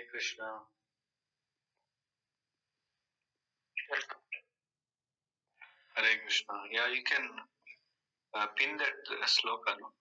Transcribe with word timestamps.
Hare 0.00 0.08
Krishna. 0.08 0.48
Hare 5.94 6.16
Krishna. 6.24 6.54
Yeah, 6.72 6.88
you 6.88 7.02
can 7.04 7.20
uh, 8.32 8.46
pin 8.56 8.78
that 8.80 8.96
uh, 9.12 9.26
sloka, 9.28 9.76
no? 9.76 9.92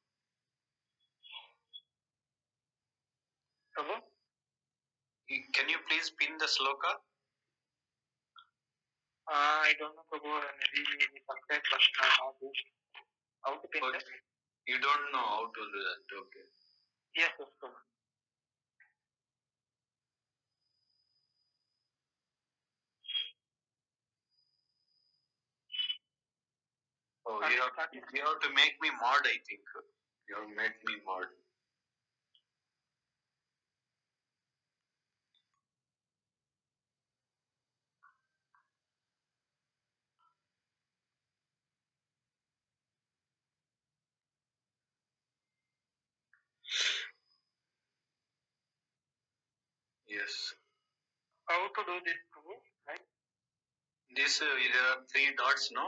Prabhu, 3.76 4.00
Can 5.54 5.68
you 5.68 5.80
please 5.90 6.12
pin 6.16 6.38
the 6.40 6.46
sloka? 6.48 6.96
uh, 9.28 9.60
I 9.68 9.74
don't 9.80 9.96
know, 10.00 10.08
Prabhu, 10.08 10.32
maybe 10.32 10.96
the 10.96 11.60
version 11.60 11.96
or 12.24 12.32
not. 12.40 12.56
How 13.44 13.54
to 13.60 13.68
pin 13.68 13.84
Okay. 13.84 14.00
that? 14.00 14.08
You 14.66 14.80
don't 14.80 15.12
know 15.12 15.28
how 15.28 15.46
to 15.52 15.62
do 15.76 15.80
that. 15.92 16.02
Okay. 16.24 16.46
Yes, 17.20 17.32
yes, 17.38 17.50
Prabhu. 17.60 17.76
You 27.52 27.62
have, 27.62 27.90
you 27.94 28.22
have 28.26 28.42
to 28.42 28.50
make 28.56 28.76
me 28.82 28.90
mod, 29.02 29.24
I 29.26 29.38
think. 29.48 29.64
You 30.30 30.36
have 30.40 30.50
made 30.56 30.78
me 30.88 30.96
mod. 31.06 31.28
Yes. 50.08 50.54
How 51.50 51.68
to 51.68 51.82
do 51.86 51.98
this? 52.06 52.20
Right? 52.88 53.06
This, 54.16 54.42
uh, 54.42 54.46
there 54.46 54.88
are 54.94 55.02
three 55.12 55.30
dots, 55.38 55.72
no? 55.74 55.86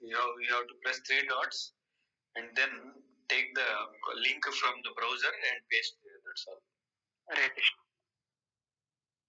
You 0.00 0.16
have, 0.16 0.34
you 0.40 0.50
have 0.56 0.66
to 0.68 0.76
press 0.82 1.00
three 1.06 1.24
dots 1.28 1.72
and 2.36 2.48
then 2.56 2.70
take 3.28 3.54
the 3.54 3.68
link 4.24 4.42
from 4.44 4.74
the 4.84 4.92
browser 4.96 5.32
and 5.32 5.58
paste 5.70 5.96
there. 6.04 6.20
That's 6.26 6.44
all. 6.48 6.62
Krishna. 7.30 7.82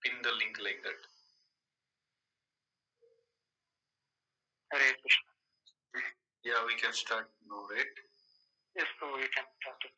Pin 0.04 0.16
the 0.24 0.34
link 0.40 0.58
like 0.64 0.82
that. 0.84 1.00
Krishna. 4.72 5.30
Yeah, 6.44 6.66
we 6.66 6.76
can 6.76 6.94
start 6.94 7.30
now, 7.46 7.62
right? 7.70 7.96
Yes, 8.76 8.88
Prabhu, 8.98 9.20
you 9.22 9.30
can 9.36 9.46
start 9.62 9.82
it. 9.86 9.98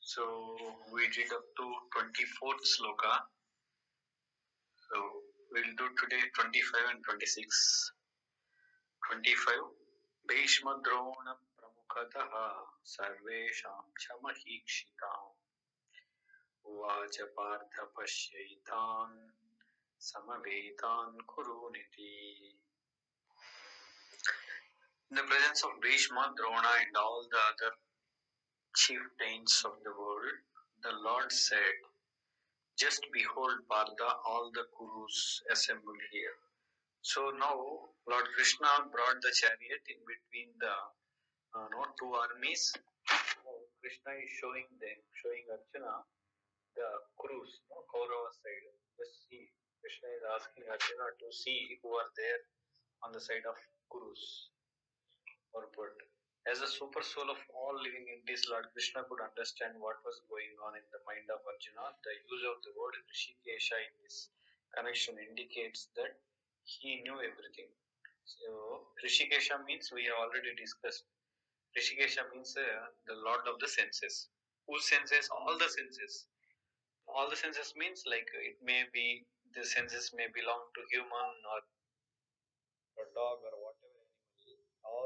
So 0.00 0.24
we 0.94 1.08
did 1.12 1.32
up 1.32 1.44
to 1.58 1.64
24th 1.92 2.64
sloka. 2.64 3.12
So 4.88 4.96
we'll 5.52 5.74
do 5.78 5.88
today 6.00 6.22
25 6.36 6.90
and 6.94 7.04
26. 7.04 7.92
25. 9.10 9.54
भीष्मद्रोण 10.28 11.26
प्रमुखतः 11.58 12.32
सर्वेषां 12.94 13.80
च 14.02 14.16
महीक्षिताम् 14.24 15.36
उवाच 16.72 17.18
Partha 17.38 17.80
पश्यैतान् 17.98 19.18
समवेतान् 20.10 21.20
कुरूनिति 21.34 22.12
In 25.10 25.16
the 25.16 25.22
presence 25.24 25.64
of 25.64 25.70
Bhishma, 25.82 26.34
Drona 26.36 26.72
and 26.80 26.96
all 26.96 27.26
the 27.30 27.38
other 27.38 27.72
chieftains 28.76 29.62
of 29.64 29.72
the 29.84 29.92
world, 29.92 30.38
the 30.82 30.92
Lord 31.04 31.32
said, 31.32 31.78
Just 32.78 33.02
behold, 33.10 33.66
Partha, 33.66 34.22
all 34.22 34.54
the 34.54 34.62
Kurus 34.70 35.42
assembled 35.50 35.98
here. 36.14 36.38
So 37.02 37.34
now 37.34 37.90
Lord 38.06 38.26
Krishna 38.38 38.86
brought 38.94 39.18
the 39.18 39.34
chariot 39.34 39.82
in 39.90 39.98
between 40.06 40.54
the 40.62 40.76
uh, 41.58 41.66
no, 41.74 41.90
two 41.98 42.14
armies. 42.14 42.70
Now 43.42 43.58
Krishna 43.82 44.14
is 44.22 44.30
showing 44.38 44.70
them, 44.78 44.94
showing 45.18 45.42
Arjuna 45.50 46.06
the 46.78 46.88
Kurus, 47.18 47.50
no, 47.66 47.82
Kaurava 47.90 48.30
side. 48.38 48.70
Just 48.94 49.26
see, 49.26 49.50
Krishna 49.82 50.14
is 50.14 50.22
asking 50.38 50.70
Arjuna 50.70 51.18
to 51.18 51.26
see 51.34 51.82
who 51.82 51.98
are 51.98 52.10
there 52.14 52.40
on 53.02 53.10
the 53.10 53.18
side 53.18 53.42
of 53.42 53.58
Kurus 53.90 54.54
or 55.50 55.66
put. 55.74 55.98
As 56.50 56.62
a 56.62 56.66
super 56.66 57.02
soul 57.02 57.28
of 57.30 57.36
all 57.52 57.76
living 57.76 58.08
entities, 58.08 58.48
Lord 58.48 58.72
Krishna 58.72 59.04
could 59.04 59.20
understand 59.20 59.76
what 59.78 60.00
was 60.02 60.24
going 60.32 60.56
on 60.64 60.74
in 60.80 60.86
the 60.90 60.98
mind 61.04 61.28
of 61.28 61.44
Arjuna. 61.44 61.92
The 62.00 62.14
use 62.24 62.44
of 62.48 62.56
the 62.64 62.72
word 62.72 62.96
Rishikesha 63.04 63.76
in 63.76 63.94
this 64.02 64.30
connection 64.72 65.20
indicates 65.20 65.92
that 65.94 66.16
he 66.64 67.04
knew 67.04 67.20
everything. 67.20 67.68
So, 68.24 68.88
Rishikesha 69.04 69.60
means 69.68 69.92
we 69.92 70.08
have 70.08 70.16
already 70.16 70.56
discussed. 70.56 71.04
Rishikesha 71.76 72.24
means 72.32 72.56
uh, 72.56 72.64
the 73.06 73.20
Lord 73.20 73.44
of 73.44 73.60
the 73.60 73.68
senses. 73.68 74.28
Whose 74.66 74.88
senses? 74.88 75.28
All 75.28 75.58
the 75.60 75.68
senses. 75.68 76.26
All 77.06 77.28
the 77.28 77.36
senses 77.36 77.74
means 77.76 78.04
like 78.08 78.28
it 78.40 78.56
may 78.64 78.88
be 78.92 79.28
the 79.54 79.64
senses 79.64 80.12
may 80.16 80.32
belong 80.32 80.64
to 80.74 80.80
human 80.88 81.30
or 81.52 81.60
or 82.96 83.06
dog 83.12 83.44
or. 83.44 83.67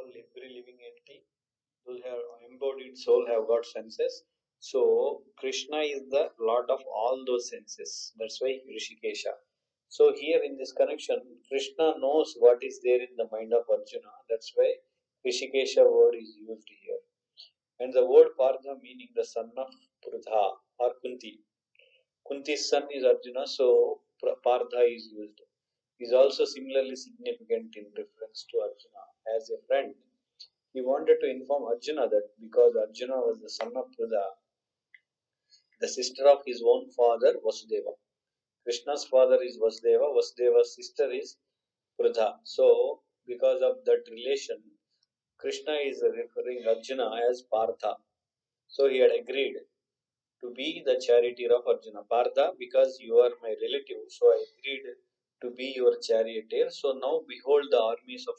All 0.02 0.10
every 0.10 0.48
living 0.52 0.78
entity, 0.82 1.22
those 1.86 2.00
have 2.02 2.18
embodied 2.50 2.98
soul 2.98 3.24
have 3.28 3.46
got 3.46 3.64
senses. 3.64 4.24
So 4.58 5.22
Krishna 5.38 5.76
is 5.78 6.08
the 6.10 6.32
Lord 6.40 6.68
of 6.70 6.80
all 6.86 7.22
those 7.24 7.50
senses. 7.50 8.12
That's 8.18 8.40
why 8.40 8.58
Rishikesha. 8.68 9.34
So 9.88 10.12
here 10.12 10.42
in 10.42 10.56
this 10.58 10.72
connection, 10.72 11.22
Krishna 11.48 11.94
knows 12.00 12.34
what 12.40 12.64
is 12.64 12.80
there 12.82 13.00
in 13.00 13.14
the 13.16 13.28
mind 13.30 13.52
of 13.52 13.62
Arjuna. 13.70 14.10
That's 14.28 14.50
why 14.56 14.74
Rishikesha 15.24 15.84
word 15.88 16.16
is 16.16 16.34
used 16.36 16.66
here. 16.66 16.98
And 17.78 17.92
the 17.92 18.04
word 18.04 18.30
Partha 18.36 18.74
meaning 18.82 19.10
the 19.14 19.24
son 19.24 19.52
of 19.56 19.68
Prudha 20.04 20.56
or 20.80 20.94
Kunti. 21.00 21.38
Kunti's 22.28 22.68
son 22.68 22.88
is 22.92 23.04
Arjuna, 23.04 23.46
so 23.46 24.00
Partha 24.42 24.80
is 24.80 25.06
used. 25.12 25.40
Is 26.00 26.12
also 26.12 26.44
similarly 26.44 26.96
significant 26.96 27.76
in 27.76 27.86
reference 27.96 28.46
to 28.50 28.58
Arjuna. 28.58 29.01
As 29.36 29.50
a 29.50 29.58
friend, 29.66 29.94
he 30.72 30.80
wanted 30.80 31.18
to 31.20 31.30
inform 31.30 31.64
Arjuna 31.64 32.08
that 32.08 32.30
because 32.40 32.74
Arjuna 32.76 33.16
was 33.16 33.40
the 33.40 33.48
son 33.48 33.72
of 33.76 33.86
Prudha, 33.96 34.24
the 35.80 35.88
sister 35.88 36.26
of 36.26 36.42
his 36.44 36.62
own 36.66 36.90
father 36.90 37.34
Vasudeva. 37.44 37.94
Krishna's 38.64 39.04
father 39.04 39.40
is 39.42 39.58
Vasudeva, 39.58 40.12
Vasudeva's 40.12 40.74
sister 40.74 41.10
is 41.12 41.36
Prudha. 42.00 42.38
So, 42.44 43.02
because 43.26 43.62
of 43.62 43.84
that 43.84 44.02
relation, 44.10 44.58
Krishna 45.38 45.74
is 45.84 46.02
referring 46.02 46.64
Arjuna 46.66 47.10
as 47.30 47.42
Partha. 47.42 47.96
So, 48.68 48.88
he 48.88 48.98
had 48.98 49.12
agreed 49.12 49.56
to 50.40 50.50
be 50.52 50.82
the 50.84 51.00
charioteer 51.04 51.54
of 51.54 51.66
Arjuna. 51.66 52.02
Partha, 52.10 52.52
because 52.58 52.98
you 53.00 53.18
are 53.18 53.30
my 53.40 53.54
relative, 53.62 54.02
so 54.08 54.26
I 54.26 54.44
agreed 54.58 54.82
to 55.42 55.50
be 55.50 55.72
your 55.76 55.96
charioteer. 56.00 56.70
So, 56.70 56.92
now 56.92 57.20
behold 57.28 57.66
the 57.70 57.80
armies 57.80 58.26
of. 58.28 58.34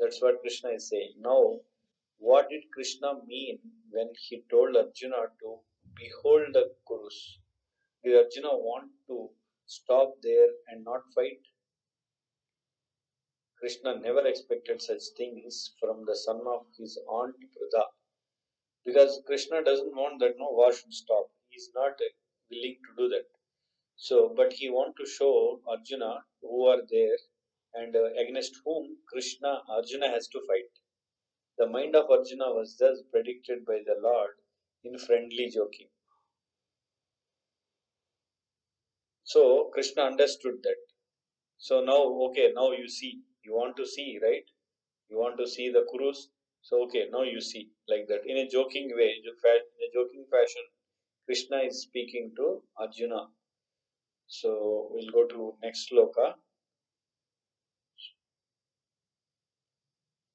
That's 0.00 0.22
what 0.22 0.40
Krishna 0.40 0.70
is 0.70 0.88
saying. 0.88 1.14
Now, 1.20 1.60
what 2.18 2.48
did 2.48 2.62
Krishna 2.72 3.22
mean 3.26 3.58
when 3.90 4.08
he 4.18 4.42
told 4.50 4.74
Arjuna 4.74 5.28
to 5.40 5.58
behold 5.94 6.54
the 6.54 6.74
Kurus? 6.88 7.38
Did 8.02 8.16
Arjuna 8.16 8.56
want 8.56 8.90
to 9.08 9.28
stop 9.66 10.14
there 10.22 10.48
and 10.68 10.84
not 10.84 11.02
fight? 11.14 11.42
Krishna 13.58 14.00
never 14.00 14.26
expected 14.26 14.80
such 14.80 15.02
things 15.18 15.74
from 15.78 16.06
the 16.06 16.16
son 16.16 16.40
of 16.46 16.64
his 16.78 16.98
aunt 17.06 17.36
Prudha. 17.36 17.84
Because 18.86 19.20
Krishna 19.26 19.62
doesn't 19.62 19.94
want 19.94 20.18
that 20.20 20.38
no 20.38 20.48
war 20.50 20.72
should 20.72 20.94
stop. 20.94 21.30
He 21.50 21.56
is 21.56 21.70
not 21.74 22.00
willing 22.50 22.78
to 22.86 22.96
do 22.96 23.08
that. 23.10 23.26
So, 23.96 24.32
but 24.34 24.54
he 24.54 24.70
want 24.70 24.96
to 24.96 25.04
show 25.04 25.60
Arjuna 25.68 26.24
who 26.40 26.68
are 26.68 26.80
there 26.90 27.18
and 27.74 27.94
uh, 27.94 28.04
against 28.20 28.60
whom 28.64 28.96
Krishna 29.08 29.62
Arjuna 29.68 30.08
has 30.08 30.28
to 30.28 30.40
fight. 30.46 30.70
The 31.58 31.66
mind 31.66 31.94
of 31.94 32.10
Arjuna 32.10 32.52
was 32.52 32.76
thus 32.78 33.02
predicted 33.10 33.64
by 33.66 33.80
the 33.84 33.96
Lord 34.00 34.30
in 34.84 34.98
friendly 34.98 35.50
joking. 35.54 35.88
So 39.24 39.70
Krishna 39.72 40.02
understood 40.02 40.62
that. 40.62 40.76
So 41.58 41.82
now, 41.84 42.02
okay, 42.30 42.52
now 42.54 42.72
you 42.72 42.88
see, 42.88 43.20
you 43.44 43.54
want 43.54 43.76
to 43.76 43.86
see, 43.86 44.18
right? 44.22 44.44
You 45.10 45.18
want 45.18 45.38
to 45.38 45.46
see 45.46 45.70
the 45.70 45.84
Kurus. 45.92 46.28
So 46.62 46.82
okay, 46.84 47.08
now 47.12 47.22
you 47.22 47.40
see 47.40 47.70
like 47.88 48.06
that 48.08 48.22
in 48.26 48.36
a 48.38 48.48
joking 48.48 48.90
way, 48.94 49.14
in 49.18 49.24
a 49.26 49.34
in 49.54 49.80
a 49.88 49.92
joking 49.92 50.24
fashion. 50.30 50.62
Krishna 51.26 51.58
is 51.58 51.82
speaking 51.82 52.32
to 52.36 52.62
Arjuna. 52.78 53.28
So 54.26 54.88
we'll 54.90 55.12
go 55.12 55.26
to 55.26 55.54
next 55.62 55.90
sloka. 55.90 56.34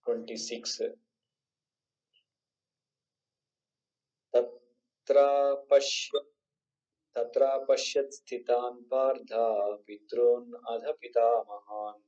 26. 0.08 0.82
तत् 4.34 4.54
तत्र 5.08 5.22
पश्य 5.72 6.20
तत्र 7.16 7.48
पश्यत् 7.70 8.14
स्थितान् 8.14 8.82
पार्था 8.92 9.46
पितॄन् 9.88 10.54
अध 10.74 10.86
पितामहान् 11.02 12.02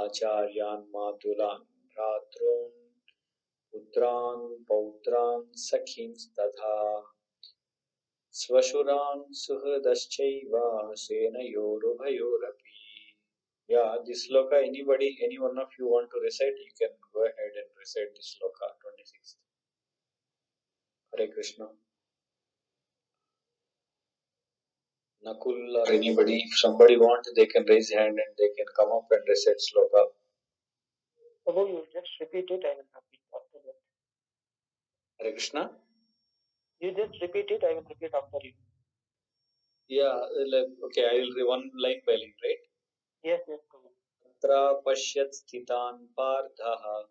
आचार्यान् 0.00 0.84
मातुलान् 0.94 1.64
भ्रातॄन् 1.92 2.72
पुत्रान् 3.72 4.44
पौत्रान् 4.68 5.46
सखींस्तथा 5.66 6.76
स्वशुरान् 8.42 9.24
सुहृदश्चैव 9.42 10.54
सेनयोरुभयोरपि 11.04 12.69
Yeah, 13.70 13.98
this 14.04 14.26
sloka, 14.26 14.58
anybody, 14.66 15.16
any 15.24 15.38
one 15.38 15.56
of 15.56 15.68
you 15.78 15.86
want 15.86 16.10
to 16.10 16.18
recite, 16.20 16.56
you 16.58 16.72
can 16.76 16.90
go 17.14 17.22
ahead 17.22 17.54
and 17.60 17.68
recite 17.78 18.10
this 18.16 18.34
sloka, 18.34 18.66
26th. 18.82 19.36
Hare 21.16 21.28
Krishna. 21.32 21.66
Nakul 25.24 25.76
or 25.78 25.92
anybody, 25.92 26.38
if 26.42 26.58
somebody 26.58 26.96
wants, 26.96 27.30
they 27.36 27.46
can 27.46 27.64
raise 27.68 27.90
hand 27.90 28.18
and 28.24 28.32
they 28.40 28.50
can 28.56 28.66
come 28.76 28.90
up 28.90 29.06
and 29.12 29.22
recite 29.28 29.62
sloka. 29.68 30.02
Prabhu, 31.46 31.68
you 31.68 31.84
just 31.92 32.10
repeat 32.20 32.50
it, 32.50 32.66
I 32.66 32.74
will 32.74 32.90
repeat 32.98 33.22
after 33.38 33.58
that. 33.66 33.78
Hare 35.20 35.32
Krishna. 35.32 35.70
You 36.80 36.90
just 36.90 37.22
repeat 37.22 37.46
it, 37.50 37.62
I 37.62 37.74
will 37.74 37.86
repeat 37.88 38.10
after 38.18 38.42
you. 38.42 38.52
Yeah, 39.86 40.18
like, 40.54 40.74
okay, 40.86 41.06
I 41.06 41.14
will 41.20 41.34
read 41.38 41.46
one 41.46 41.70
line 41.78 42.02
by 42.04 42.14
line, 42.14 42.34
right? 42.42 42.69
तत्रापश्यत् 43.24 45.34
स्थितान् 45.34 46.06
पार्थः। 46.06 47.02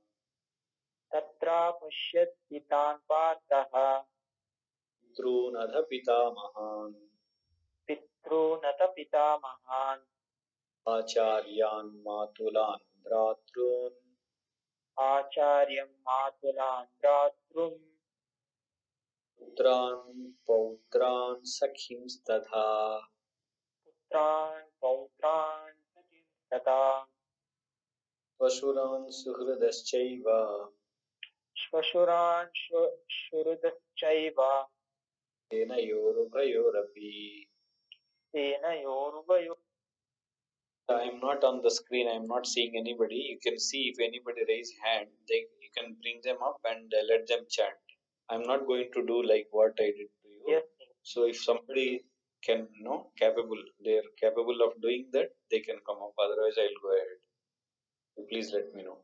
तत्रापश्यत् 1.13 2.29
स्थितान् 2.29 2.97
पार्थः। 2.97 4.01
पितॄनथ 5.03 5.81
पितामहान् 5.89 6.93
पितॄनथ 7.87 8.81
पितामहान् 8.95 10.03
आचार्यान् 10.89 11.85
मातुलान् 11.85 13.03
भ्रातॄन्। 13.03 14.01
आचार्यं 14.99 15.85
मातुलान् 15.85 16.85
भ्रातॄन्। 16.85 17.89
पुत्रान् 19.39 20.31
पौत्रान् 20.47 21.43
सखींस्तथा। 21.43 22.99
पुत्रान् 23.85 24.69
पौत्रान् 24.81 25.78
तथा 26.54 26.78
स्वशुरान् 28.40 29.10
सुहृदश्चैव 29.20 30.26
श्वशुरान् 31.62 32.50
श्व- 32.62 32.92
शुरुदश्चैव 33.20 34.40
तेनयोरुभयोरपि 35.52 37.12
तेनयोरुभयो 38.36 39.56
I 40.88 41.02
am 41.04 41.20
not 41.20 41.44
on 41.44 41.62
the 41.62 41.70
screen. 41.70 42.08
I 42.08 42.12
am 42.16 42.26
not 42.26 42.46
seeing 42.46 42.74
anybody. 42.76 43.16
You 43.30 43.38
can 43.42 43.58
see 43.58 43.92
if 43.94 44.00
anybody 44.06 44.42
raise 44.48 44.72
hand, 44.84 45.08
they 45.28 45.40
you 45.64 45.70
can 45.76 45.96
bring 46.02 46.20
them 46.24 46.38
up 46.48 46.58
and 46.64 46.92
uh, 46.94 47.02
let 47.10 47.26
them 47.28 47.44
chant. 47.50 47.74
I 48.30 48.36
am 48.36 48.44
not 48.44 48.66
going 48.66 48.90
to 48.94 49.06
do 49.06 49.22
like 49.24 49.48
what 49.50 49.72
I 49.80 49.86
did 49.98 50.10
to 50.22 50.28
you. 50.28 50.44
Yes, 50.48 50.64
So 51.02 51.26
if 51.26 51.42
somebody 51.42 52.02
can 52.45 52.67
know 52.81 53.11
capable, 53.19 53.61
they 53.83 53.95
are 53.97 54.09
capable 54.19 54.59
of 54.65 54.81
doing 54.81 55.07
that, 55.13 55.29
they 55.51 55.59
can 55.59 55.77
come 55.85 55.97
up. 56.03 56.13
Otherwise, 56.19 56.57
I'll 56.57 56.81
go 56.81 56.95
ahead. 56.95 57.19
So 58.15 58.23
please 58.29 58.51
let 58.53 58.73
me 58.75 58.83
know. 58.83 58.97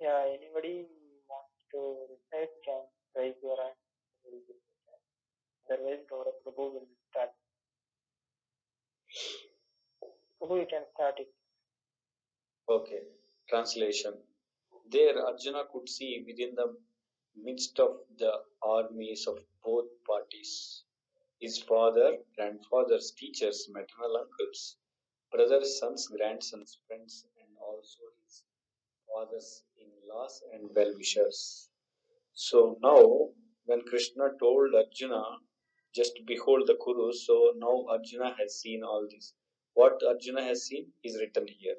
yeah, 0.00 0.24
anybody 0.26 0.86
wants 1.28 1.58
to 1.72 1.80
recite 2.10 2.54
can 2.64 2.82
raise 3.16 3.34
your 3.42 3.56
hand. 3.62 3.74
Otherwise, 5.70 6.04
Gaurav 6.10 6.36
Prabhu 6.44 6.66
will 6.74 6.88
start. 7.10 7.30
Prabhu, 10.40 10.60
you 10.60 10.66
can 10.70 10.84
start 10.94 11.14
it. 11.18 11.28
Okay. 12.68 13.00
Translation. 13.48 14.14
There, 14.90 15.18
Arjuna 15.26 15.64
could 15.72 15.88
see 15.88 16.24
within 16.26 16.54
the 16.54 16.74
midst 17.36 17.78
of 17.80 17.96
the 18.18 18.32
armies 18.62 19.26
of 19.26 19.38
both 19.64 19.86
parties 20.06 20.84
his 21.40 21.58
father, 21.62 22.18
grandfathers, 22.36 23.12
teachers, 23.16 23.68
maternal 23.72 24.16
uncles, 24.16 24.76
brothers, 25.32 25.78
sons, 25.78 26.08
grandsons, 26.08 26.78
friends, 26.86 27.26
and 27.40 27.56
also 27.60 27.98
his 28.24 28.42
father's 29.12 29.64
in 29.78 29.88
laws 30.08 30.42
and 30.52 30.70
well 30.74 30.92
wishers. 30.96 31.70
So 32.34 32.78
now, 32.82 33.30
when 33.66 33.82
Krishna 33.82 34.30
told 34.40 34.74
Arjuna, 34.74 35.22
just 35.94 36.12
behold 36.26 36.66
the 36.66 36.74
Kurus, 36.74 37.26
so 37.26 37.52
now 37.56 37.86
Arjuna 37.90 38.34
has 38.38 38.60
seen 38.60 38.82
all 38.82 39.06
this. 39.10 39.34
What 39.74 40.02
Arjuna 40.06 40.42
has 40.42 40.64
seen 40.66 40.86
is 41.04 41.18
written 41.20 41.46
here. 41.48 41.76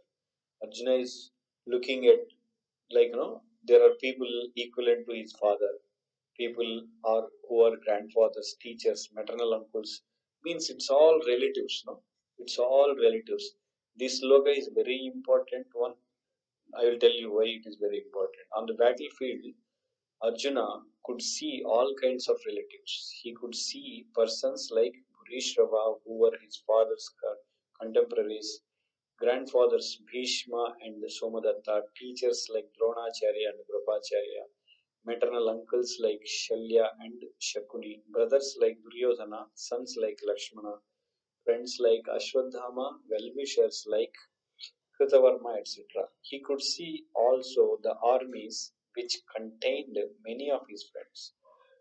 Arjuna 0.63 0.95
is 0.95 1.31
looking 1.67 2.05
at, 2.07 2.19
like, 2.91 3.07
you 3.07 3.15
know, 3.15 3.41
there 3.63 3.83
are 3.85 3.95
people 4.01 4.27
equivalent 4.55 5.05
to 5.07 5.15
his 5.15 5.33
father. 5.33 5.71
People 6.39 6.87
are 7.03 7.27
who 7.47 7.61
are 7.61 7.77
grandfathers, 7.85 8.55
teachers, 8.61 9.09
maternal 9.13 9.53
uncles. 9.53 10.01
Means 10.43 10.69
it's 10.69 10.89
all 10.89 11.19
relatives, 11.27 11.83
no? 11.85 12.01
It's 12.37 12.57
all 12.57 12.95
relatives. 12.95 13.55
This 13.97 14.21
sloka 14.23 14.57
is 14.57 14.69
very 14.73 15.11
important 15.13 15.67
one. 15.73 15.95
I 16.73 16.85
will 16.85 16.97
tell 16.99 17.11
you 17.11 17.33
why 17.33 17.43
it 17.43 17.67
is 17.67 17.77
very 17.81 18.03
important. 18.05 18.47
On 18.55 18.65
the 18.65 18.73
battlefield, 18.73 19.53
Arjuna 20.21 20.83
could 21.05 21.21
see 21.21 21.61
all 21.65 21.93
kinds 22.01 22.29
of 22.29 22.39
relatives. 22.45 23.13
He 23.21 23.33
could 23.33 23.55
see 23.55 24.05
persons 24.15 24.69
like 24.71 24.93
Bhurishrava, 25.15 25.99
who 26.05 26.19
were 26.19 26.37
his 26.43 26.63
father's 26.65 27.09
contemporaries, 27.81 28.61
grandfathers 29.17 30.01
Bhishma 30.11 30.75
and 30.81 31.03
Somadatta, 31.03 31.81
teachers 31.97 32.47
like 32.53 32.69
Dronacharya 32.79 33.49
and 33.51 33.59
Kripacharya, 33.67 34.43
maternal 35.09 35.49
uncles 35.49 35.97
like 36.05 36.21
Shalya 36.39 36.85
and 37.03 37.19
Shakuni, 37.49 37.93
brothers 38.13 38.57
like 38.61 38.77
Duryodhana, 38.83 39.45
sons 39.55 39.95
like 40.01 40.19
Lakshmana, 40.27 40.75
friends 41.45 41.77
like 41.79 42.05
Ashwadhama, 42.17 42.87
well-wishers 43.09 43.85
like 43.87 44.13
Kritavarma, 44.95 45.57
etc. 45.59 45.83
He 46.21 46.41
could 46.45 46.61
see 46.61 47.05
also 47.15 47.79
the 47.81 47.95
armies 48.03 48.71
which 48.95 49.15
contained 49.35 49.97
many 50.27 50.51
of 50.51 50.61
his 50.69 50.83
friends. 50.91 51.33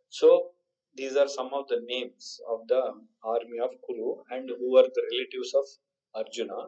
So 0.08 0.50
these 0.96 1.16
are 1.16 1.28
some 1.28 1.50
of 1.52 1.68
the 1.68 1.80
names 1.86 2.40
of 2.50 2.60
the 2.68 2.82
army 3.22 3.58
of 3.62 3.70
Kuru 3.86 4.22
and 4.30 4.48
who 4.58 4.76
are 4.78 4.88
the 4.96 5.04
relatives 5.12 5.52
of 5.54 5.66
Arjuna. 6.14 6.60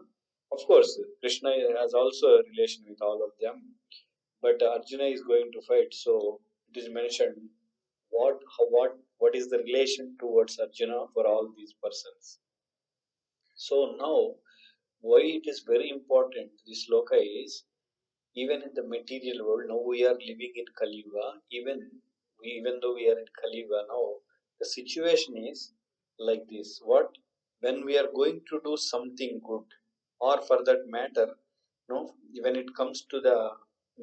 Of 0.53 0.67
course, 0.67 1.01
Krishna 1.21 1.53
has 1.81 1.95
also 1.95 2.27
a 2.27 2.43
relation 2.51 2.85
with 2.89 3.01
all 3.01 3.23
of 3.25 3.31
them, 3.41 3.77
but 4.43 4.63
Arjuna 4.63 5.05
is 5.05 5.23
going 5.23 5.51
to 5.53 5.63
fight. 5.63 5.93
So 5.93 6.41
it 6.71 6.79
is 6.81 6.89
mentioned 6.91 7.37
what 8.11 8.39
how, 8.57 8.67
what 8.69 8.97
what 9.19 9.35
is 9.35 9.49
the 9.49 9.59
relation 9.59 10.17
towards 10.21 10.59
Arjuna 10.59 11.07
for 11.15 11.27
all 11.27 11.49
these 11.57 11.75
persons. 11.83 12.39
So 13.55 13.97
now, 13.99 14.35
why 15.01 15.21
it 15.23 15.47
is 15.47 15.61
very 15.67 15.91
important 15.91 16.51
this 16.67 16.87
sloka 16.89 17.19
is 17.45 17.65
even 18.35 18.63
in 18.63 18.71
the 18.75 18.87
material 18.87 19.47
world 19.47 19.65
now 19.69 19.81
we 19.87 20.05
are 20.07 20.15
living 20.15 20.53
in 20.57 20.65
Kali 20.79 21.05
Yuga, 21.05 21.41
even 21.51 21.91
even 22.45 22.79
though 22.81 22.95
we 22.95 23.09
are 23.11 23.19
in 23.19 23.27
Kali 23.41 23.59
Yuga 23.59 23.83
now, 23.89 24.15
the 24.59 24.67
situation 24.67 25.37
is 25.37 25.73
like 26.19 26.45
this. 26.49 26.81
What 26.85 27.11
when 27.61 27.85
we 27.85 27.99
are 27.99 28.09
going 28.15 28.41
to 28.51 28.61
do 28.65 28.77
something 28.77 29.41
good, 29.47 29.65
or 30.21 30.41
for 30.43 30.59
that 30.65 30.83
matter, 30.89 31.29
no, 31.89 32.15
when 32.43 32.57
it 32.57 32.75
comes 32.77 33.03
to 33.11 33.21
the 33.21 33.51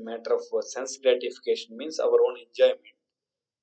matter 0.04 0.34
of 0.36 0.44
sense 0.66 0.98
gratification, 0.98 1.78
means 1.78 2.00
our 2.00 2.20
own 2.28 2.38
enjoyment. 2.40 2.82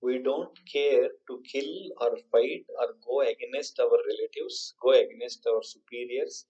We 0.03 0.19
don't 0.21 0.57
care 0.73 1.11
to 1.29 1.43
kill 1.53 1.93
or 2.01 2.17
fight 2.33 2.67
or 2.81 2.95
go 3.07 3.23
against 3.23 3.81
our 3.81 3.91
relatives, 4.11 4.75
go 4.83 4.91
against 4.93 5.47
our 5.47 5.63
superiors, 5.63 6.47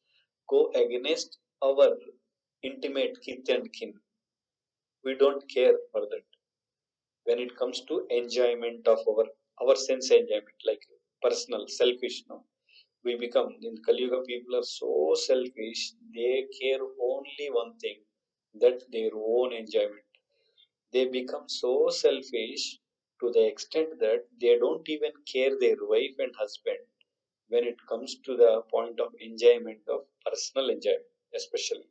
go 0.48 0.70
against 0.74 1.38
our 1.62 1.96
intimate 2.62 3.20
kith 3.22 3.48
and 3.48 3.72
kin. 3.72 3.94
We 5.04 5.14
don't 5.14 5.48
care 5.48 5.78
for 5.92 6.00
that. 6.10 6.24
When 7.24 7.38
it 7.38 7.54
comes 7.56 7.82
to 7.86 8.06
enjoyment 8.08 8.88
of 8.88 8.98
our 9.06 9.26
our 9.60 9.76
sense 9.76 10.10
enjoyment, 10.10 10.56
like 10.64 10.82
personal, 11.20 11.68
selfish, 11.68 12.24
no, 12.30 12.46
we 13.04 13.16
become 13.16 13.56
in 13.62 13.76
Kali 13.84 14.02
Yuga. 14.02 14.22
People 14.22 14.56
are 14.56 14.64
so 14.64 15.14
selfish; 15.16 15.94
they 16.14 16.48
care 16.60 16.80
only 16.82 17.48
one 17.50 17.76
thing, 17.78 18.04
that 18.54 18.90
their 18.90 19.10
own 19.14 19.52
enjoyment. 19.52 20.04
They 20.92 21.06
become 21.06 21.48
so 21.48 21.90
selfish 21.90 22.78
to 23.20 23.30
the 23.32 23.46
extent 23.46 23.98
that 24.00 24.26
they 24.40 24.58
don't 24.58 24.88
even 24.88 25.12
care 25.30 25.58
their 25.58 25.76
wife 25.80 26.16
and 26.18 26.34
husband 26.36 26.78
when 27.48 27.64
it 27.64 27.76
comes 27.88 28.20
to 28.20 28.36
the 28.36 28.62
point 28.70 29.00
of 29.00 29.14
enjoyment 29.20 29.82
of 29.88 30.06
personal 30.24 30.70
enjoyment, 30.70 31.06
especially 31.34 31.88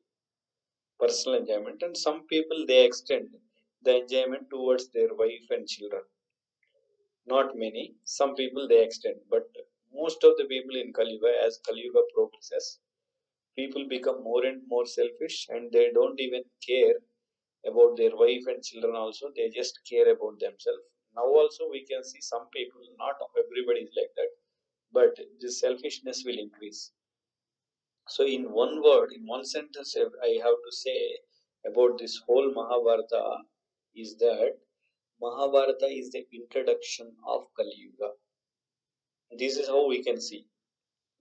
personal 1.00 1.40
enjoyment. 1.40 1.84
And 1.84 1.96
some 1.96 2.26
people 2.26 2.66
they 2.66 2.84
extend 2.84 3.36
the 3.84 3.98
enjoyment 4.02 4.50
towards 4.50 4.90
their 4.90 5.14
wife 5.14 5.46
and 5.52 5.68
children. 5.68 6.02
Not 7.26 7.58
many. 7.58 7.98
Some 8.06 8.34
people 8.34 8.66
they 8.66 8.82
extend, 8.82 9.20
but 9.30 9.50
most 9.92 10.24
of 10.24 10.38
the 10.38 10.46
people 10.46 10.78
in 10.78 10.94
Kali 10.94 11.16
Yuga, 11.16 11.38
as 11.44 11.58
Kali 11.58 11.82
Yuga 11.84 12.00
progresses, 12.14 12.80
people 13.56 13.88
become 13.90 14.24
more 14.24 14.46
and 14.46 14.62
more 14.68 14.86
selfish 14.86 15.48
and 15.50 15.72
they 15.72 15.92
don't 15.94 16.20
even 16.20 16.44
care 16.68 16.96
about 17.66 17.98
their 17.98 18.16
wife 18.16 18.44
and 18.48 18.64
children 18.64 18.96
also. 18.96 19.32
They 19.36 19.50
just 19.50 19.80
care 19.90 20.12
about 20.12 20.40
themselves. 20.40 20.84
Now 21.16 21.26
also 21.26 21.70
we 21.70 21.86
can 21.86 22.04
see 22.04 22.22
some 22.22 22.48
people 22.56 22.82
not 22.98 23.16
everybody 23.38 23.82
is 23.82 23.92
like 23.98 24.14
that 24.16 24.32
but 24.92 25.18
this 25.42 25.60
selfishness 25.60 26.24
will 26.26 26.40
increase. 26.40 26.92
So 28.08 28.26
in 28.26 28.52
one 28.52 28.82
word 28.84 29.12
in 29.14 29.26
one 29.26 29.46
sentence 29.46 29.96
i 29.98 30.32
have 30.46 30.60
to 30.68 30.72
say 30.72 31.20
about 31.66 31.98
this 32.00 32.18
whole 32.26 32.52
mahabharata 32.54 33.44
is 33.96 34.16
that 34.18 34.58
mahabharata 35.22 35.88
is 35.88 36.12
the 36.12 36.26
introduction 36.34 37.16
of 37.28 37.48
kali 37.58 37.76
yuga. 37.78 38.12
This 39.38 39.58
is 39.58 39.68
how 39.68 39.88
we 39.88 40.04
can 40.04 40.22
see 40.22 40.48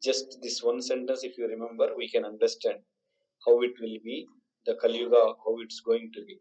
just 0.03 0.39
this 0.43 0.63
one 0.63 0.81
sentence 0.83 1.25
if 1.25 1.39
you 1.39 1.47
remember 1.47 1.89
we 1.97 2.09
can 2.09 2.25
understand 2.25 2.79
how 3.47 3.61
it 3.63 3.75
will 3.81 3.99
be 4.05 4.27
the 4.67 4.75
kali 4.83 5.01
yuga 5.01 5.23
how 5.45 5.55
it's 5.65 5.81
going 5.81 6.11
to 6.15 6.25
be. 6.25 6.39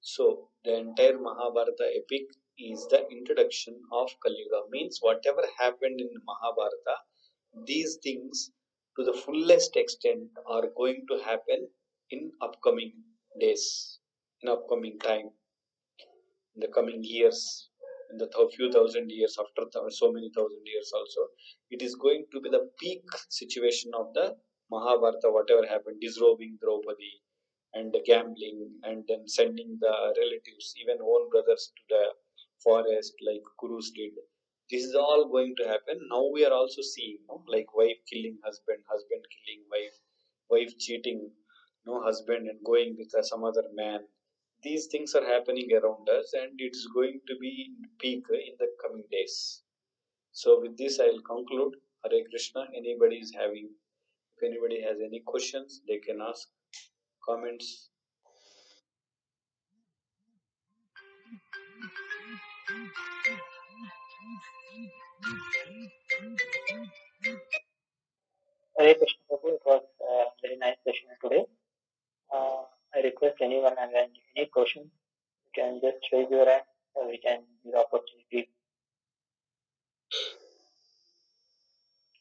So 0.00 0.48
the 0.64 0.76
entire 0.78 1.18
mahabharata 1.18 1.86
epic 2.00 2.26
is 2.58 2.86
the 2.90 3.00
introduction 3.16 3.76
of 3.92 4.10
kali 4.24 4.42
yuga 4.44 4.62
means 4.70 4.98
whatever 5.00 5.44
happened 5.58 6.00
in 6.00 6.10
mahabharata 6.30 6.96
these 7.66 7.98
things 8.02 8.50
to 8.96 9.04
the 9.04 9.12
fullest 9.12 9.76
extent 9.76 10.28
are 10.46 10.66
going 10.76 11.04
to 11.10 11.18
happen 11.24 11.68
in 12.10 12.30
upcoming 12.42 12.92
days 13.40 13.98
in 14.42 14.48
upcoming 14.48 14.98
time 14.98 15.30
in 16.54 16.60
the 16.60 16.68
coming 16.68 17.02
years 17.02 17.69
in 18.10 18.18
the 18.18 18.28
th- 18.34 18.54
few 18.56 18.70
thousand 18.76 19.10
years 19.10 19.36
after 19.44 19.64
th- 19.72 19.92
so 20.00 20.10
many 20.16 20.30
thousand 20.36 20.64
years 20.74 20.90
also 21.00 21.22
it 21.70 21.82
is 21.82 21.94
going 22.06 22.24
to 22.32 22.40
be 22.40 22.50
the 22.56 22.64
peak 22.80 23.04
situation 23.40 23.90
of 24.02 24.12
the 24.18 24.26
mahabharata 24.74 25.30
whatever 25.38 25.66
happened 25.74 26.00
disrobing 26.06 26.56
draupadi 26.62 27.14
and 27.74 27.92
the 27.92 28.02
gambling 28.10 28.60
and 28.84 29.04
then 29.08 29.26
sending 29.26 29.76
the 29.80 29.94
relatives 30.22 30.74
even 30.82 30.98
own 31.12 31.28
brothers 31.30 31.72
to 31.76 31.82
the 31.94 32.04
forest 32.64 33.14
like 33.28 33.42
kurus 33.60 33.90
did. 33.94 34.12
This 34.70 34.84
is 34.84 34.94
all 34.94 35.28
going 35.28 35.54
to 35.56 35.66
happen. 35.68 35.98
Now 36.10 36.26
we 36.32 36.44
are 36.44 36.52
also 36.52 36.80
seeing 36.82 37.18
like 37.48 37.74
wife 37.74 37.98
killing 38.10 38.38
husband 38.44 38.84
husband 38.88 39.24
killing 39.34 39.62
wife 39.74 39.96
wife 40.50 40.72
cheating 40.78 41.32
no 41.86 42.00
husband 42.02 42.48
and 42.48 42.60
going 42.64 42.96
with 42.98 43.12
some 43.30 43.44
other 43.44 43.64
man 43.74 44.00
these 44.62 44.86
things 44.86 45.14
are 45.14 45.24
happening 45.24 45.68
around 45.72 46.08
us 46.08 46.32
and 46.34 46.52
it's 46.58 46.86
going 46.94 47.20
to 47.26 47.36
be 47.40 47.70
peak 47.98 48.24
in 48.30 48.54
the 48.58 48.68
coming 48.82 49.04
days. 49.10 49.62
So 50.32 50.60
with 50.60 50.76
this 50.76 51.00
i'll 51.00 51.20
conclude. 51.20 51.74
Hare 52.04 52.24
krishna. 52.30 52.66
Anybody 52.76 53.16
is 53.16 53.32
having 53.36 53.70
if 54.36 54.42
anybody 54.50 54.82
has 54.82 54.98
any 55.04 55.20
questions 55.20 55.80
they 55.86 55.98
can 55.98 56.20
ask. 56.20 56.48
Comments? 57.26 57.90
Hare 68.78 68.94
Krishna 68.94 69.24
it 69.30 69.60
was 69.66 69.82
a 70.00 70.24
very 70.42 70.56
nice 70.56 70.76
session 70.84 71.08
today. 71.22 71.44
Uh, 72.32 72.62
I 72.94 73.00
request 73.00 73.36
anyone 73.42 73.74
and 73.80 73.94
then 73.94 74.08
any 74.36 74.46
question, 74.46 74.90
you 75.44 75.50
can 75.54 75.80
just 75.82 76.12
raise 76.12 76.28
your 76.30 76.46
hand 76.48 76.62
so 76.94 77.06
we 77.08 77.18
can 77.18 77.40
give 77.64 77.74
opportunity. 77.74 78.50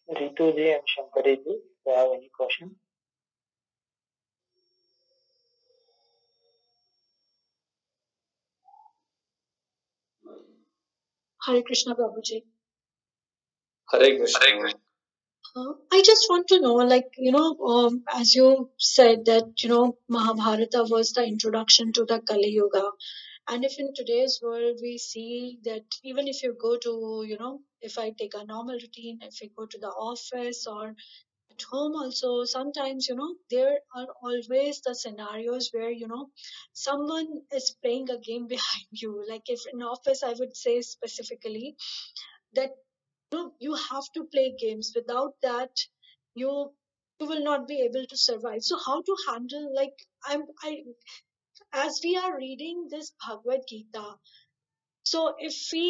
Ritu 0.09 0.55
ji 0.55 0.71
and 0.71 0.83
Shankari 0.93 1.35
ji, 1.43 1.51
if 1.51 1.85
you 1.85 1.93
have 1.93 2.09
any 2.13 2.29
question. 2.35 2.75
Hare 11.45 11.61
Krishna 11.63 11.95
Prabhuji. 11.95 12.43
hare 13.91 14.17
krishna, 14.17 14.39
Hare 14.45 14.59
Krishna. 14.59 14.79
Uh, 15.59 15.73
I 15.91 16.01
just 16.01 16.27
want 16.29 16.47
to 16.49 16.59
know, 16.61 16.75
like, 16.75 17.09
you 17.17 17.31
know, 17.31 17.49
um, 17.73 18.03
as 18.13 18.33
you 18.35 18.69
said 18.77 19.25
that, 19.25 19.61
you 19.63 19.69
know, 19.69 19.97
Mahabharata 20.07 20.85
was 20.89 21.11
the 21.13 21.23
introduction 21.25 21.91
to 21.93 22.05
the 22.05 22.21
Kali 22.21 22.49
Yuga. 22.49 22.91
And 23.49 23.65
if 23.65 23.77
in 23.79 23.93
today's 23.95 24.39
world 24.43 24.77
we 24.81 24.97
see 24.97 25.59
that 25.63 25.85
even 26.03 26.27
if 26.27 26.43
you 26.43 26.55
go 26.61 26.77
to, 26.77 27.23
you 27.27 27.37
know, 27.39 27.61
if 27.81 27.97
I 27.97 28.11
take 28.11 28.33
a 28.35 28.45
normal 28.45 28.75
routine, 28.75 29.19
if 29.21 29.39
I 29.43 29.49
go 29.57 29.65
to 29.65 29.77
the 29.79 29.89
office 29.89 30.65
or 30.67 30.95
at 31.51 31.61
home 31.71 31.95
also, 31.95 32.45
sometimes, 32.45 33.07
you 33.09 33.15
know, 33.15 33.35
there 33.51 33.79
are 33.95 34.07
always 34.23 34.81
the 34.81 34.95
scenarios 34.95 35.69
where, 35.73 35.91
you 35.91 36.07
know, 36.07 36.29
someone 36.73 37.27
is 37.53 37.75
playing 37.83 38.09
a 38.11 38.19
game 38.19 38.47
behind 38.55 38.87
you. 38.91 39.23
Like 39.29 39.49
if 39.49 39.61
in 39.73 39.81
office, 39.83 40.23
I 40.23 40.33
would 40.39 40.55
say 40.55 40.81
specifically 40.81 41.75
that 42.53 42.71
you 43.31 43.37
know 43.37 43.53
you 43.59 43.75
have 43.75 44.11
to 44.13 44.23
play 44.25 44.53
games 44.59 44.91
without 44.95 45.33
that 45.41 45.85
you 46.35 46.71
you 47.19 47.27
will 47.27 47.43
not 47.43 47.67
be 47.67 47.81
able 47.81 48.05
to 48.05 48.17
survive 48.17 48.63
so 48.63 48.77
how 48.85 49.01
to 49.01 49.15
handle 49.27 49.69
like 49.75 50.05
i'm 50.25 50.43
i 50.63 50.83
as 51.73 51.99
we 52.03 52.15
are 52.17 52.37
reading 52.37 52.87
this 52.89 53.11
bhagavad 53.25 53.61
gita 53.67 54.05
so 55.03 55.35
if 55.39 55.57
we 55.73 55.85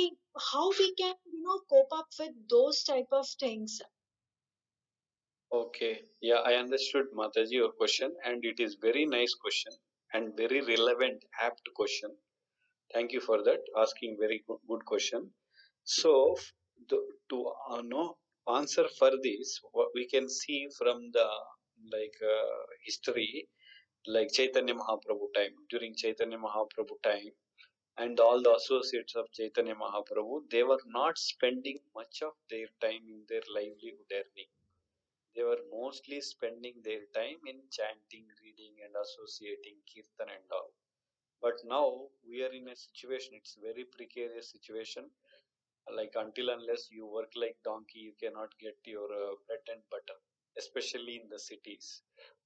how 0.52 0.70
we 0.70 0.94
can 0.96 1.16
you 1.34 1.44
know 1.44 1.60
cope 1.70 1.94
up 2.00 2.08
with 2.20 2.34
those 2.50 2.84
type 2.84 3.12
of 3.12 3.28
things 3.40 3.82
Okay, 5.52 6.04
yeah, 6.22 6.42
I 6.46 6.54
understood 6.56 7.06
Mataji 7.12 7.54
your 7.54 7.72
question, 7.72 8.16
and 8.24 8.46
it 8.46 8.60
is 8.60 8.76
very 8.76 9.06
nice 9.08 9.34
question 9.34 9.72
and 10.14 10.38
very 10.38 10.62
relevant, 10.62 11.24
apt 11.42 11.68
question. 11.76 12.12
Thank 12.94 13.14
you 13.14 13.20
for 13.20 13.42
that, 13.44 13.62
asking 13.76 14.18
very 14.20 14.44
good 14.48 14.86
question. 14.86 15.32
So, 15.86 16.38
the, 16.90 17.00
to 17.30 17.52
uh, 17.70 17.82
know 17.82 18.18
answer 18.48 18.88
for 19.00 19.12
this, 19.24 19.60
what 19.72 19.90
we 19.96 20.08
can 20.08 20.28
see 20.30 20.68
from 20.78 21.12
the 21.14 21.28
like 21.94 22.18
uh, 22.24 22.66
history, 22.86 23.48
like 24.08 24.32
Chaitanya 24.34 24.76
Mahaprabhu 24.76 25.28
time 25.36 25.56
during 25.70 25.96
Chaitanya 25.96 26.38
Mahaprabhu 26.38 27.02
time, 27.04 27.32
and 27.98 28.20
all 28.20 28.42
the 28.42 28.56
associates 28.56 29.16
of 29.16 29.32
Chaitanya 29.34 29.76
Mahaprabhu, 29.76 30.50
they 30.52 30.64
were 30.64 30.82
not 30.88 31.18
spending 31.18 31.80
much 31.96 32.22
of 32.24 32.34
their 32.50 32.68
time 32.82 33.04
in 33.10 33.26
their 33.30 33.44
livelihood 33.54 34.12
earning 34.14 34.50
they 35.36 35.42
were 35.44 35.62
mostly 35.72 36.22
spending 36.22 36.82
their 36.84 37.02
time 37.16 37.40
in 37.48 37.60
chanting, 37.72 38.28
reading, 38.44 38.76
and 38.86 38.96
associating 38.96 39.78
kirtan 39.90 40.30
and 40.36 40.52
all. 40.52 40.72
But 41.42 41.56
now 41.66 42.10
we 42.28 42.44
are 42.44 42.54
in 42.54 42.68
a 42.70 42.76
situation, 42.76 43.34
it's 43.36 43.56
very 43.62 43.86
precarious 43.86 44.52
situation. 44.52 45.12
Like 45.96 46.14
until 46.16 46.50
unless 46.50 46.90
you 46.92 47.06
work 47.08 47.32
like 47.36 47.58
donkey, 47.64 48.00
you 48.00 48.14
cannot 48.22 48.50
get 48.60 48.78
your 48.86 49.06
uh, 49.12 49.36
bread 49.48 49.66
and 49.74 49.82
butter, 49.92 50.18
especially 50.58 51.16
in 51.22 51.30
the 51.30 51.40
cities. 51.40 52.02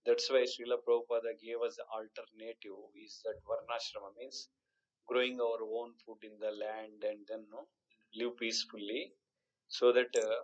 That's 0.06 0.30
why 0.30 0.44
Srila 0.46 0.78
Prabhupada 0.88 1.34
gave 1.42 1.62
us 1.66 1.78
the 1.78 1.86
alternative 1.88 2.80
is 2.96 3.22
that 3.26 3.40
Varnashrama 3.48 4.16
means 4.18 4.50
growing 5.08 5.40
our 5.42 5.62
own 5.64 5.94
food 6.06 6.20
in 6.24 6.38
the 6.40 6.52
land 6.52 7.04
and 7.04 7.20
then 7.28 7.46
live 8.16 8.38
peacefully 8.38 9.14
so 9.68 9.92
that 9.94 10.16
uh, 10.16 10.42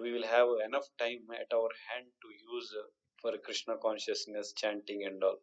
we 0.00 0.12
will 0.12 0.26
have 0.26 0.48
enough 0.66 0.88
time 0.98 1.24
at 1.40 1.52
our 1.54 1.70
hand 1.88 2.06
to 2.22 2.28
use 2.54 2.68
uh, 2.80 2.86
for 3.20 3.32
krishna 3.44 3.76
consciousness 3.84 4.52
chanting 4.62 5.04
and 5.08 5.22
all 5.22 5.38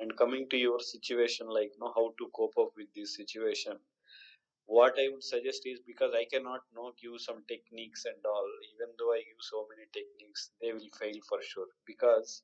and 0.00 0.16
coming 0.16 0.48
to 0.48 0.56
your 0.56 0.80
situation 0.80 1.46
like 1.48 1.72
know 1.80 1.92
how 1.96 2.06
to 2.18 2.30
cope 2.38 2.56
up 2.64 2.70
with 2.76 2.88
this 2.94 3.16
situation 3.16 3.76
what 4.66 4.94
i 4.98 5.08
would 5.08 5.22
suggest 5.22 5.62
is 5.66 5.80
because 5.86 6.12
i 6.14 6.24
cannot 6.32 6.62
know 6.74 6.92
give 7.02 7.18
some 7.18 7.42
techniques 7.48 8.04
and 8.04 8.24
all 8.34 8.48
even 8.72 8.90
though 8.98 9.12
i 9.12 9.18
give 9.18 9.42
so 9.50 9.66
many 9.70 9.86
techniques 9.98 10.50
they 10.60 10.72
will 10.72 10.90
fail 10.98 11.18
for 11.28 11.38
sure 11.42 11.68
because 11.86 12.42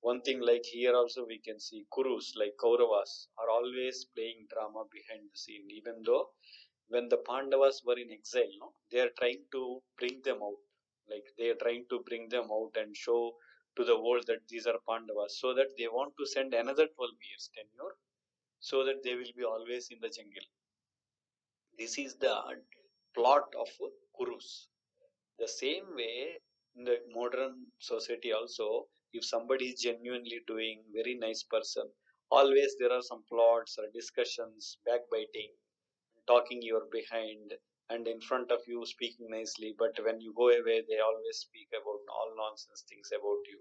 one 0.00 0.20
thing 0.22 0.40
like 0.40 0.64
here 0.64 0.94
also 0.94 1.26
we 1.26 1.38
can 1.38 1.60
see 1.60 1.84
kurus 1.94 2.34
like 2.36 2.54
kauravas 2.64 3.12
are 3.38 3.50
always 3.50 4.04
playing 4.14 4.46
drama 4.52 4.84
behind 4.96 5.22
the 5.30 5.38
scene 5.44 5.68
even 5.80 6.02
though 6.04 6.26
when 6.88 7.08
the 7.08 7.18
Pandavas 7.18 7.82
were 7.84 7.98
in 7.98 8.10
exile, 8.10 8.50
no, 8.60 8.72
they 8.90 9.00
are 9.00 9.10
trying 9.18 9.44
to 9.52 9.82
bring 9.98 10.20
them 10.22 10.42
out. 10.42 10.58
Like 11.08 11.24
they 11.36 11.50
are 11.50 11.54
trying 11.54 11.86
to 11.90 12.00
bring 12.00 12.28
them 12.28 12.50
out 12.50 12.72
and 12.76 12.96
show 12.96 13.36
to 13.76 13.84
the 13.84 13.98
world 14.00 14.24
that 14.26 14.46
these 14.48 14.66
are 14.66 14.78
Pandavas, 14.88 15.38
so 15.40 15.54
that 15.54 15.76
they 15.78 15.88
want 15.88 16.14
to 16.18 16.26
send 16.26 16.54
another 16.54 16.86
12 16.88 17.10
years 17.28 17.50
tenure, 17.54 17.94
so 18.60 18.84
that 18.84 19.02
they 19.02 19.14
will 19.16 19.32
be 19.36 19.44
always 19.44 19.88
in 19.90 20.00
the 20.00 20.08
jungle. 20.08 20.48
This 21.78 21.96
is 21.96 22.14
the 22.18 22.60
plot 23.14 23.54
of 23.58 23.68
Kurus. 24.14 24.66
The 25.38 25.48
same 25.48 25.94
way 25.96 26.40
in 26.76 26.84
the 26.84 27.00
modern 27.08 27.72
society 27.78 28.32
also, 28.32 28.88
if 29.12 29.24
somebody 29.24 29.70
is 29.70 29.80
genuinely 29.82 30.40
doing 30.46 30.84
very 30.92 31.14
nice 31.14 31.42
person, 31.44 31.90
always 32.30 32.76
there 32.78 32.92
are 32.92 33.02
some 33.02 33.24
plots 33.30 33.78
or 33.78 33.88
discussions, 33.94 34.78
backbiting, 34.84 35.54
talking 36.26 36.62
your 36.62 36.86
behind 36.92 37.54
and 37.90 38.08
in 38.08 38.20
front 38.20 38.52
of 38.52 38.60
you 38.68 38.84
speaking 38.86 39.28
nicely, 39.30 39.74
but 39.78 39.98
when 40.04 40.20
you 40.20 40.34
go 40.36 40.50
away, 40.50 40.82
they 40.88 40.98
always 41.00 41.38
speak 41.38 41.68
about 41.72 42.02
all 42.14 42.34
nonsense 42.36 42.84
things 42.88 43.10
about 43.12 43.42
you. 43.50 43.60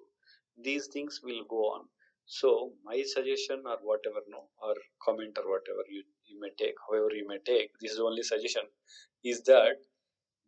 These 0.57 0.87
things 0.87 1.21
will 1.23 1.45
go 1.45 1.73
on. 1.73 1.89
So 2.25 2.73
my 2.83 3.03
suggestion 3.03 3.63
or 3.65 3.77
whatever, 3.81 4.21
no, 4.27 4.49
or 4.61 4.75
comment 5.05 5.37
or 5.37 5.49
whatever 5.49 5.83
you, 5.89 6.03
you 6.27 6.39
may 6.39 6.49
take, 6.57 6.75
however 6.87 7.13
you 7.13 7.27
may 7.27 7.39
take, 7.39 7.71
this 7.79 7.91
is 7.91 7.99
only 7.99 8.23
suggestion, 8.23 8.63
is 9.23 9.43
that 9.43 9.77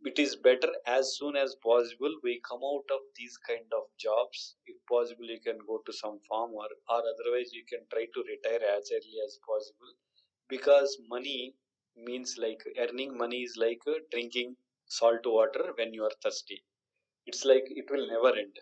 it 0.06 0.20
is 0.20 0.36
better 0.36 0.70
as 0.86 1.18
soon 1.18 1.36
as 1.36 1.56
possible 1.56 2.14
we 2.24 2.42
come 2.48 2.62
out 2.64 2.86
of 2.92 3.02
these 3.16 3.38
kind 3.38 3.66
of 3.74 3.84
jobs. 3.98 4.56
If 4.66 4.78
possible 4.88 5.26
you 5.26 5.40
can 5.40 5.58
go 5.68 5.82
to 5.86 5.94
some 5.94 6.20
farm 6.28 6.52
or, 6.54 6.68
otherwise 6.90 7.52
you 7.54 7.66
can 7.68 7.86
try 7.92 8.06
to 8.06 8.24
retire 8.28 8.62
as 8.78 8.92
early 8.92 9.18
as 9.26 9.40
possible. 9.46 9.92
Because 10.48 10.98
money 11.10 11.56
means 11.96 12.38
like 12.38 12.62
earning 12.78 13.18
money 13.18 13.44
is 13.44 13.58
like 13.58 13.82
drinking 14.12 14.56
salt 14.88 15.26
water 15.26 15.74
when 15.78 15.94
you 15.94 16.04
are 16.04 16.12
thirsty. 16.24 16.64
It's 17.26 17.46
like 17.46 17.66
it 17.70 17.90
will 17.92 18.08
never 18.08 18.38
end. 18.38 18.58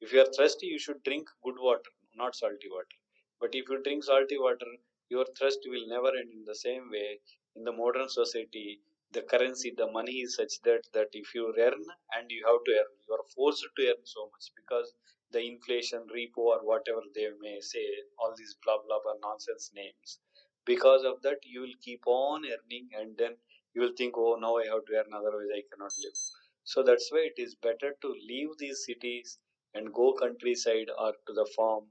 If 0.00 0.12
you 0.12 0.20
are 0.20 0.32
thirsty 0.36 0.66
you 0.66 0.78
should 0.78 1.02
drink 1.02 1.28
good 1.42 1.56
water 1.58 1.90
not 2.16 2.34
salty 2.34 2.68
water. 2.70 2.96
But 3.40 3.54
if 3.54 3.68
you 3.68 3.82
drink 3.82 4.04
salty 4.04 4.36
water 4.38 4.66
your 5.10 5.26
thirst 5.38 5.60
will 5.66 5.86
never 5.88 6.08
end 6.16 6.30
in 6.32 6.44
the 6.44 6.54
same 6.54 6.90
way. 6.90 7.20
In 7.56 7.64
the 7.64 7.72
modern 7.72 8.08
society 8.08 8.80
the 9.12 9.22
currency 9.22 9.72
the 9.76 9.90
money 9.90 10.20
is 10.24 10.36
such 10.36 10.54
that 10.62 10.82
that 10.94 11.08
if 11.12 11.34
you 11.34 11.52
earn 11.58 11.84
and 12.16 12.30
you 12.30 12.42
have 12.46 12.62
to 12.66 12.72
earn 12.80 12.90
you 13.06 13.14
are 13.14 13.24
forced 13.34 13.66
to 13.76 13.88
earn 13.90 14.02
so 14.04 14.30
much 14.32 14.46
because 14.54 14.94
the 15.32 15.40
inflation 15.40 16.06
repo 16.16 16.44
or 16.54 16.60
whatever 16.64 17.02
they 17.16 17.28
may 17.40 17.58
say 17.60 17.84
all 18.18 18.32
these 18.38 18.54
blah 18.64 18.78
blah 18.84 19.00
blah 19.02 19.14
nonsense 19.20 19.72
names. 19.74 20.20
Because 20.64 21.02
of 21.04 21.20
that 21.22 21.40
you 21.44 21.60
will 21.62 21.78
keep 21.82 22.06
on 22.06 22.44
earning 22.46 22.88
and 22.92 23.16
then 23.18 23.36
you 23.74 23.80
will 23.82 23.96
think 23.96 24.14
oh 24.16 24.36
now 24.40 24.56
i 24.58 24.66
have 24.66 24.84
to 24.84 24.94
earn 25.00 25.12
otherwise 25.12 25.50
i 25.56 25.62
cannot 25.72 25.92
live. 26.04 26.18
So 26.62 26.84
that's 26.84 27.10
why 27.10 27.28
it 27.34 27.42
is 27.42 27.56
better 27.56 27.96
to 28.00 28.08
leave 28.32 28.50
these 28.58 28.84
cities 28.86 29.38
and 29.74 29.92
go 29.92 30.12
countryside 30.14 30.88
or 30.96 31.12
to 31.26 31.32
the 31.32 31.46
farm 31.56 31.86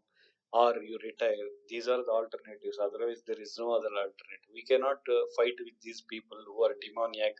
or 0.53 0.75
you 0.81 0.97
retire. 1.03 1.47
These 1.69 1.87
are 1.87 2.03
the 2.03 2.11
alternatives. 2.11 2.77
Otherwise 2.81 3.21
there 3.27 3.39
is 3.39 3.55
no 3.59 3.71
other 3.73 3.93
alternative 3.93 4.49
we 4.53 4.63
cannot 4.63 4.99
uh, 5.07 5.21
fight 5.37 5.57
with 5.59 5.77
these 5.81 6.01
people 6.09 6.37
who 6.45 6.63
are 6.63 6.75
demoniac. 6.81 7.35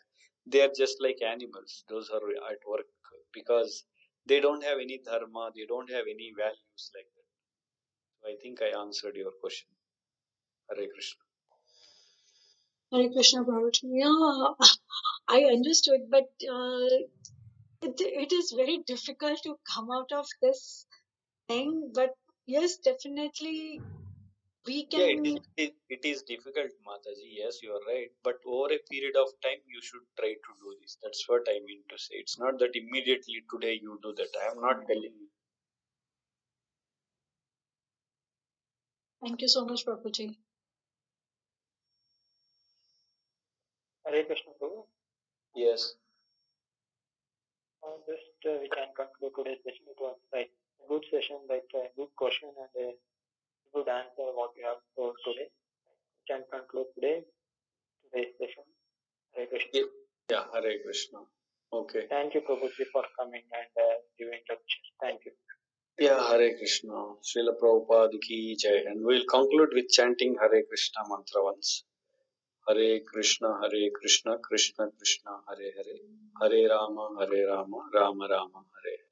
They 0.46 0.62
are 0.62 0.72
just 0.76 0.98
like 1.02 1.22
animals. 1.22 1.84
Those 1.90 2.10
are 2.10 2.22
at 2.52 2.60
work 2.68 2.88
because 3.34 3.84
they 4.26 4.40
don't 4.40 4.64
have 4.64 4.80
any 4.80 5.00
dharma. 5.04 5.52
They 5.56 5.66
don't 5.68 5.90
have 5.92 6.06
any 6.10 6.32
values 6.38 6.84
like 6.96 7.10
that. 7.16 7.28
So 8.20 8.30
i 8.34 8.36
think 8.42 8.62
i 8.62 8.72
answered 8.80 9.16
your 9.16 9.32
question. 9.42 9.70
Hare 10.70 10.88
krishna. 10.94 11.24
Hare 12.92 13.10
Krishna 13.14 13.44
Prabhuji. 13.44 13.84
Yeah, 13.84 14.54
I 15.28 15.44
understood, 15.46 16.10
but 16.10 16.30
uh, 16.52 16.88
it, 17.82 18.02
it 18.02 18.32
is 18.32 18.52
very 18.52 18.80
difficult 18.88 19.44
to 19.44 19.60
come 19.74 19.92
out 19.92 20.12
of 20.12 20.26
this 20.42 20.88
thing. 21.48 21.92
But 21.94 22.16
yes, 22.54 22.78
definitely 22.78 23.80
we 24.68 24.86
yeah 24.92 25.08
can. 25.08 25.26
it 25.26 25.28
is, 25.32 25.40
it, 25.66 25.74
it 25.96 26.04
is 26.12 26.22
difficult 26.32 26.72
mataji 26.90 27.28
yes 27.42 27.60
you 27.64 27.72
are 27.78 27.84
right 27.92 28.12
but 28.28 28.38
over 28.56 28.70
a 28.78 28.80
period 28.92 29.16
of 29.24 29.30
time 29.48 29.62
you 29.76 29.82
should 29.90 30.06
try 30.20 30.32
to 30.48 30.52
do 30.64 30.76
this 30.82 30.98
that's 31.04 31.24
what 31.30 31.52
i 31.56 31.60
mean 31.70 31.82
to 31.94 31.98
say 32.06 32.16
it's 32.24 32.38
not 32.46 32.60
that 32.64 32.76
immediately 32.84 33.40
today 33.56 33.76
you 33.88 34.00
do 34.08 34.14
that 34.22 34.42
i 34.44 34.48
am 34.54 34.62
not 34.68 34.86
telling 34.94 35.16
you 35.24 35.30
Thank 39.22 39.42
you 39.42 39.48
so 39.48 39.66
much, 39.66 39.86
Prabhuji. 39.86 40.38
Hare 44.06 44.26
Krishna 44.26 44.52
Prabhu. 44.60 44.86
yes 45.56 45.96
Uh, 47.84 47.98
just 48.08 48.40
uh, 48.48 48.58
we 48.62 48.70
can 48.70 48.88
conclude 48.96 49.34
today's 49.36 49.60
session. 49.64 49.86
It 49.92 50.00
was 50.00 50.18
like 50.34 50.52
a 50.52 50.69
good 50.90 51.06
session, 51.14 51.38
like 51.48 51.70
a 51.78 51.86
good 51.96 52.10
question 52.18 52.50
and 52.50 52.74
a 52.86 52.90
good 53.74 53.88
answer 53.88 54.28
what 54.40 54.52
you 54.58 54.66
have 54.66 54.82
for 54.96 55.14
today. 55.26 55.50
We 56.18 56.22
can 56.30 56.42
conclude 56.50 56.90
today 56.96 57.18
today's 58.04 58.34
session. 58.42 58.66
Hare 59.36 59.48
Krishna. 59.48 59.82
Yeah. 60.34 60.46
hare 60.54 60.74
krishna 60.84 61.20
okay 61.74 62.02
Thank 62.10 62.34
you, 62.36 62.42
Prabhuji, 62.42 62.86
for 62.94 63.04
coming 63.18 63.46
and 63.60 63.72
uh, 63.86 63.98
giving 64.18 64.42
lectures. 64.50 64.90
Thank 65.02 65.26
you. 65.26 65.34
Yeah, 66.00 66.22
Hare 66.30 66.58
Krishna. 66.58 66.98
Srila 67.28 67.54
Prabhupada 67.62 68.20
ki 68.26 68.58
jai. 68.64 68.78
And 68.90 69.06
we'll 69.06 69.26
conclude 69.36 69.70
with 69.74 69.90
chanting 69.90 70.36
Hare 70.42 70.64
Krishna 70.70 71.02
mantra 71.10 71.44
once. 71.44 71.84
Hare 72.68 73.02
Krishna, 73.12 73.50
Hare 73.62 73.90
Krishna, 74.00 74.38
Krishna 74.48 74.90
Krishna, 74.98 75.32
Hare 75.50 75.70
Hare. 75.78 75.98
Hare 76.42 76.70
Rama, 76.70 77.06
Hare 77.20 77.46
Rama, 77.52 77.80
Rama 77.94 78.28
Rama, 78.36 78.62
Hare 78.74 78.98
Hare. 78.98 79.09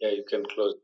Yeah, 0.00 0.10
you 0.10 0.24
can 0.28 0.44
close. 0.54 0.74